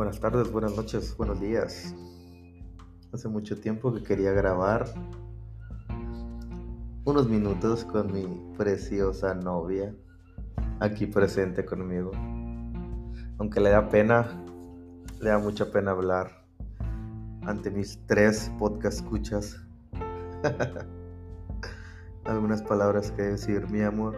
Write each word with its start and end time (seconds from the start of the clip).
Buenas 0.00 0.18
tardes, 0.18 0.50
buenas 0.50 0.74
noches, 0.74 1.14
buenos 1.18 1.38
días. 1.42 1.94
Hace 3.12 3.28
mucho 3.28 3.60
tiempo 3.60 3.92
que 3.92 4.02
quería 4.02 4.32
grabar 4.32 4.86
unos 7.04 7.28
minutos 7.28 7.84
con 7.84 8.10
mi 8.10 8.24
preciosa 8.56 9.34
novia 9.34 9.94
aquí 10.80 11.04
presente 11.04 11.66
conmigo. 11.66 12.12
Aunque 13.36 13.60
le 13.60 13.68
da 13.68 13.90
pena, 13.90 14.42
le 15.20 15.28
da 15.28 15.38
mucha 15.38 15.70
pena 15.70 15.90
hablar 15.90 16.46
ante 17.42 17.70
mis 17.70 18.00
tres 18.06 18.50
podcast 18.58 19.00
escuchas. 19.00 19.62
Algunas 22.24 22.62
palabras 22.62 23.10
que 23.12 23.20
decir, 23.20 23.68
mi 23.68 23.82
amor. 23.82 24.16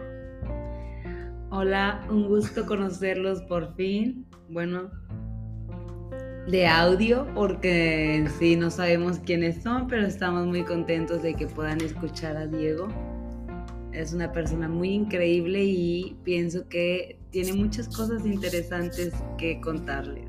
Hola, 1.49 2.07
un 2.09 2.29
gusto 2.29 2.65
conocerlos 2.65 3.41
por 3.41 3.75
fin. 3.75 4.25
Bueno, 4.47 4.89
de 6.47 6.67
audio, 6.67 7.25
porque 7.33 8.27
sí 8.37 8.55
no 8.55 8.69
sabemos 8.69 9.19
quiénes 9.19 9.63
son, 9.63 9.87
pero 9.87 10.05
estamos 10.05 10.45
muy 10.45 10.63
contentos 10.63 11.23
de 11.23 11.33
que 11.33 11.47
puedan 11.47 11.79
escuchar 11.81 12.35
a 12.35 12.47
Diego. 12.47 12.87
Es 13.93 14.13
una 14.13 14.31
persona 14.31 14.67
muy 14.67 14.89
increíble 14.89 15.63
y 15.63 16.17
pienso 16.23 16.67
que 16.67 17.19
tiene 17.29 17.53
muchas 17.53 17.87
cosas 17.87 18.25
interesantes 18.25 19.13
que 19.37 19.61
contarles. 19.61 20.27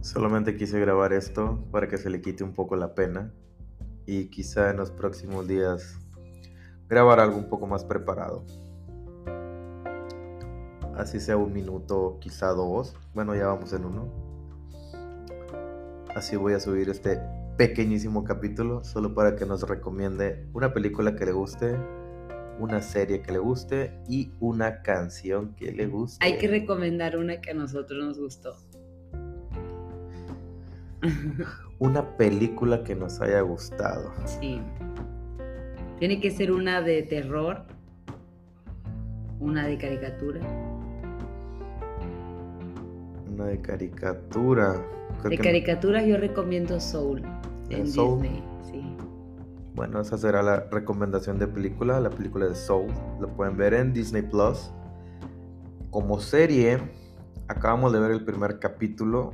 Solamente 0.00 0.56
quise 0.56 0.80
grabar 0.80 1.12
esto 1.12 1.62
para 1.70 1.88
que 1.88 1.98
se 1.98 2.08
le 2.08 2.22
quite 2.22 2.44
un 2.44 2.54
poco 2.54 2.76
la 2.76 2.94
pena 2.94 3.32
y 4.06 4.26
quizá 4.26 4.70
en 4.70 4.78
los 4.78 4.90
próximos 4.90 5.46
días 5.46 5.98
grabar 6.88 7.20
algo 7.20 7.36
un 7.36 7.48
poco 7.48 7.66
más 7.66 7.84
preparado 7.84 8.46
así 10.98 11.20
sea 11.20 11.36
un 11.36 11.52
minuto, 11.52 12.18
quizá 12.20 12.48
dos. 12.48 12.94
Bueno, 13.14 13.34
ya 13.34 13.46
vamos 13.46 13.72
en 13.72 13.84
uno. 13.84 14.08
Así 16.14 16.36
voy 16.36 16.54
a 16.54 16.60
subir 16.60 16.88
este 16.90 17.20
pequeñísimo 17.56 18.24
capítulo 18.24 18.84
solo 18.84 19.14
para 19.14 19.36
que 19.36 19.46
nos 19.46 19.62
recomiende 19.62 20.46
una 20.52 20.72
película 20.72 21.14
que 21.14 21.24
le 21.24 21.32
guste, 21.32 21.76
una 22.58 22.82
serie 22.82 23.22
que 23.22 23.32
le 23.32 23.38
guste 23.38 24.00
y 24.08 24.32
una 24.40 24.82
canción 24.82 25.54
que 25.54 25.70
le 25.72 25.86
guste. 25.86 26.24
Hay 26.24 26.38
que 26.38 26.48
recomendar 26.48 27.16
una 27.16 27.40
que 27.40 27.52
a 27.52 27.54
nosotros 27.54 28.04
nos 28.04 28.18
gustó. 28.18 28.56
una 31.78 32.16
película 32.16 32.82
que 32.82 32.96
nos 32.96 33.20
haya 33.20 33.40
gustado. 33.42 34.12
Sí. 34.26 34.60
Tiene 36.00 36.20
que 36.20 36.32
ser 36.32 36.50
una 36.50 36.82
de 36.82 37.02
terror, 37.02 37.64
una 39.38 39.66
de 39.66 39.78
caricatura 39.78 40.67
de 43.46 43.60
caricatura. 43.60 44.74
de 45.24 45.38
caricatura 45.38 46.04
yo 46.04 46.16
recomiendo 46.16 46.80
Soul 46.80 47.22
en 47.70 47.84
Disney. 47.84 48.42
Sí. 48.70 48.96
Bueno, 49.74 50.00
esa 50.00 50.18
será 50.18 50.42
la 50.42 50.60
recomendación 50.70 51.38
de 51.38 51.46
película, 51.46 52.00
la 52.00 52.10
película 52.10 52.46
de 52.46 52.54
Soul. 52.54 52.92
Lo 53.20 53.28
pueden 53.28 53.56
ver 53.56 53.74
en 53.74 53.92
Disney 53.92 54.22
Plus. 54.22 54.70
Como 55.90 56.20
serie, 56.20 56.78
acabamos 57.48 57.92
de 57.92 58.00
ver 58.00 58.10
el 58.10 58.24
primer 58.24 58.58
capítulo. 58.58 59.32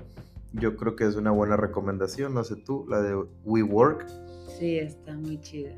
Yo 0.52 0.76
creo 0.76 0.96
que 0.96 1.04
es 1.04 1.16
una 1.16 1.30
buena 1.30 1.56
recomendación, 1.56 2.34
no 2.34 2.44
sé 2.44 2.56
tú, 2.56 2.86
la 2.88 3.00
de 3.00 3.16
We 3.44 3.62
Work. 3.62 4.06
Sí, 4.58 4.78
está 4.78 5.16
muy 5.16 5.40
chida. 5.40 5.74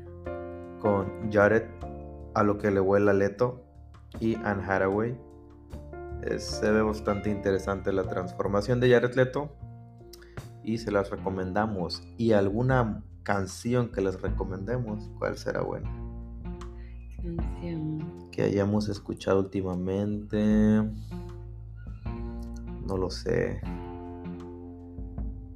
Con 0.79 1.31
Jared, 1.31 1.63
a 2.35 2.43
lo 2.43 2.59
que 2.59 2.69
le 2.69 2.79
vuela 2.79 3.11
Leto, 3.11 3.63
y 4.19 4.35
Anne 4.35 4.63
Hathaway 6.21 6.39
se 6.39 6.71
ve 6.71 6.81
bastante 6.81 7.29
interesante 7.29 7.91
la 7.93 8.03
transformación 8.03 8.79
de 8.79 8.91
Jared 8.91 9.15
Leto 9.15 9.55
y 10.63 10.77
se 10.77 10.91
las 10.91 11.09
recomendamos. 11.09 12.03
¿Y 12.17 12.33
alguna 12.33 13.03
canción 13.23 13.91
que 13.91 14.01
les 14.01 14.21
recomendemos? 14.21 15.09
¿Cuál 15.17 15.37
será 15.37 15.61
buena? 15.61 15.89
Canción. 17.15 18.29
Que 18.31 18.43
hayamos 18.43 18.89
escuchado 18.89 19.39
últimamente. 19.39 20.83
No 22.85 22.97
lo 22.97 23.09
sé. 23.09 23.61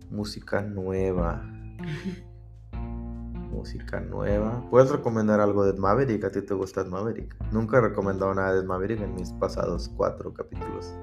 Música 0.09 0.61
nueva. 0.61 1.43
música 3.51 3.99
nueva. 3.99 4.63
¿Puedes 4.69 4.89
recomendar 4.91 5.39
algo 5.39 5.65
de 5.65 5.73
Maverick? 5.73 6.23
¿A 6.23 6.31
ti 6.31 6.41
te 6.41 6.53
gusta 6.53 6.83
Maverick? 6.83 7.35
Nunca 7.51 7.77
he 7.77 7.81
recomendado 7.81 8.33
nada 8.33 8.53
de 8.53 8.63
Maverick 8.63 9.01
en 9.01 9.15
mis 9.15 9.31
pasados 9.33 9.89
cuatro 9.95 10.33
capítulos. 10.33 10.93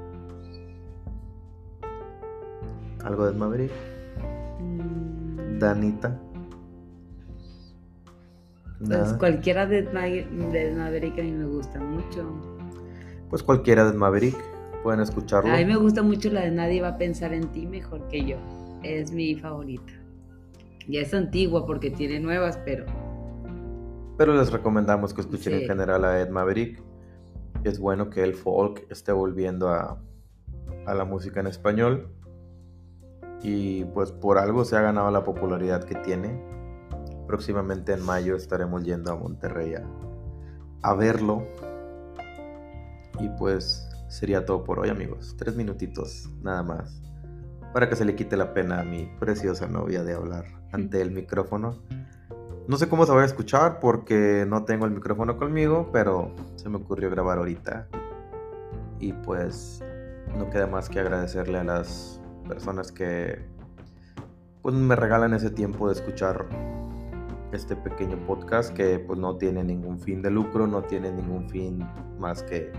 ¿Algo 3.04 3.26
de 3.26 3.32
Maverick? 3.32 3.72
Mm. 4.60 5.58
Danita. 5.58 6.20
Pues 8.86 9.12
cualquiera 9.14 9.66
de, 9.66 9.82
de 9.82 10.74
Maverick 10.76 11.18
a 11.18 11.22
mí 11.22 11.32
me 11.32 11.46
gusta 11.46 11.80
mucho. 11.80 12.24
Pues 13.28 13.42
cualquiera 13.42 13.90
de 13.90 13.96
Maverick. 13.96 14.36
Pueden 14.82 15.00
escucharlo. 15.00 15.52
A 15.52 15.56
mí 15.56 15.64
me 15.64 15.76
gusta 15.76 16.02
mucho 16.02 16.30
la 16.30 16.42
de 16.42 16.52
Nadie 16.52 16.80
va 16.80 16.88
a 16.88 16.98
pensar 16.98 17.32
en 17.32 17.48
ti 17.48 17.66
mejor 17.66 18.06
que 18.08 18.24
yo. 18.24 18.36
Es 18.84 19.10
mi 19.12 19.34
favorita. 19.34 19.97
Ya 20.88 21.02
es 21.02 21.12
antigua 21.12 21.66
porque 21.66 21.90
tiene 21.90 22.18
nuevas, 22.18 22.58
pero... 22.64 22.86
Pero 24.16 24.34
les 24.34 24.50
recomendamos 24.50 25.12
que 25.12 25.20
escuchen 25.20 25.52
en 25.52 25.66
general 25.68 26.04
a 26.04 26.18
Ed 26.18 26.30
Maverick. 26.30 26.82
Es 27.62 27.78
bueno 27.78 28.08
que 28.08 28.24
el 28.24 28.34
folk 28.34 28.90
esté 28.90 29.12
volviendo 29.12 29.68
a, 29.68 30.02
a 30.86 30.94
la 30.94 31.04
música 31.04 31.40
en 31.40 31.46
español. 31.46 32.10
Y 33.42 33.84
pues 33.84 34.10
por 34.10 34.38
algo 34.38 34.64
se 34.64 34.76
ha 34.76 34.80
ganado 34.80 35.10
la 35.10 35.22
popularidad 35.24 35.84
que 35.84 35.94
tiene. 35.94 36.42
Próximamente 37.26 37.92
en 37.92 38.02
mayo 38.02 38.34
estaremos 38.34 38.82
yendo 38.82 39.12
a 39.12 39.16
Monterrey 39.16 39.74
a, 39.74 39.86
a 40.82 40.94
verlo. 40.94 41.46
Y 43.20 43.28
pues 43.38 43.88
sería 44.08 44.46
todo 44.46 44.64
por 44.64 44.80
hoy 44.80 44.88
amigos. 44.88 45.36
Tres 45.38 45.54
minutitos 45.54 46.28
nada 46.42 46.62
más. 46.62 47.02
Para 47.74 47.88
que 47.88 47.94
se 47.94 48.06
le 48.06 48.16
quite 48.16 48.36
la 48.38 48.54
pena 48.54 48.80
a 48.80 48.84
mi 48.84 49.06
preciosa 49.20 49.68
novia 49.68 50.02
de 50.02 50.14
hablar 50.14 50.57
ante 50.72 51.00
el 51.00 51.10
micrófono. 51.10 51.78
No 52.66 52.76
sé 52.76 52.88
cómo 52.88 53.06
se 53.06 53.12
va 53.12 53.22
a 53.22 53.24
escuchar 53.24 53.80
porque 53.80 54.44
no 54.46 54.64
tengo 54.64 54.84
el 54.84 54.90
micrófono 54.90 55.36
conmigo, 55.36 55.90
pero 55.92 56.34
se 56.56 56.68
me 56.68 56.76
ocurrió 56.76 57.10
grabar 57.10 57.38
ahorita. 57.38 57.88
Y 59.00 59.12
pues 59.12 59.82
no 60.36 60.50
queda 60.50 60.66
más 60.66 60.88
que 60.88 61.00
agradecerle 61.00 61.58
a 61.58 61.64
las 61.64 62.20
personas 62.46 62.92
que 62.92 63.46
pues 64.62 64.74
me 64.74 64.96
regalan 64.96 65.32
ese 65.34 65.50
tiempo 65.50 65.86
de 65.88 65.94
escuchar 65.94 66.46
este 67.52 67.74
pequeño 67.76 68.18
podcast 68.26 68.74
que 68.74 68.98
pues 68.98 69.18
no 69.18 69.36
tiene 69.36 69.64
ningún 69.64 69.98
fin 69.98 70.20
de 70.20 70.30
lucro, 70.30 70.66
no 70.66 70.82
tiene 70.82 71.10
ningún 71.10 71.48
fin 71.48 71.86
más 72.18 72.42
que 72.42 72.70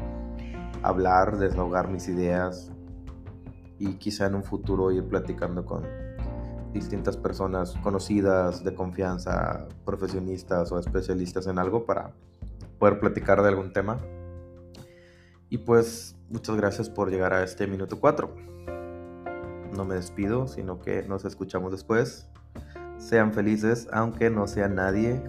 hablar, 0.84 1.38
desahogar 1.38 1.90
mis 1.90 2.08
ideas 2.08 2.72
y 3.80 3.94
quizá 3.96 4.28
en 4.28 4.36
un 4.36 4.44
futuro 4.44 4.92
ir 4.92 5.06
platicando 5.06 5.66
con 5.66 5.84
distintas 6.74 7.18
personas 7.18 7.74
conocidas, 7.84 8.64
de 8.64 8.74
confianza, 8.74 9.68
profesionistas 9.86 10.72
o 10.72 10.80
especialistas 10.80 11.48
en 11.48 11.60
algo 11.60 11.86
para 11.86 12.14
poder 12.78 13.00
platicar 13.00 13.42
de 13.42 13.50
algún 13.50 13.74
tema. 13.74 14.00
Y 15.50 15.60
pues 15.60 16.16
muchas 16.30 16.56
gracias 16.56 16.90
por 16.90 17.10
llegar 17.10 17.34
a 17.34 17.44
este 17.44 17.66
minuto 17.68 18.00
4. 18.00 18.34
No 19.76 19.86
me 19.86 19.96
despido, 19.96 20.48
sino 20.48 20.80
que 20.80 21.04
nos 21.04 21.26
escuchamos 21.26 21.72
después. 21.72 22.30
Sean 22.98 23.34
felices, 23.34 23.88
aunque 23.92 24.30
no 24.30 24.48
sea 24.48 24.68
nadie. 24.68 25.24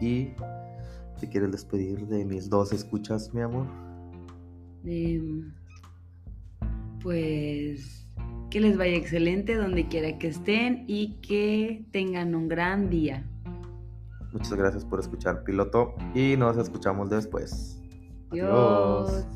Y 0.00 0.34
te 1.20 1.28
quieres 1.28 1.52
despedir 1.52 2.06
de 2.06 2.24
mis 2.24 2.48
dos 2.48 2.72
escuchas, 2.72 3.32
mi 3.32 3.40
amor. 3.40 3.66
Em, 4.84 5.52
pues 7.00 8.01
que 8.52 8.60
les 8.60 8.76
vaya 8.76 8.96
excelente 8.96 9.56
donde 9.56 9.88
quiera 9.88 10.18
que 10.18 10.28
estén 10.28 10.84
y 10.86 11.14
que 11.22 11.86
tengan 11.90 12.34
un 12.34 12.48
gran 12.48 12.90
día. 12.90 13.24
Muchas 14.30 14.52
gracias 14.52 14.84
por 14.84 15.00
escuchar 15.00 15.42
Piloto 15.42 15.94
y 16.14 16.36
nos 16.36 16.58
escuchamos 16.58 17.08
después. 17.08 17.80
Adiós. 18.30 19.26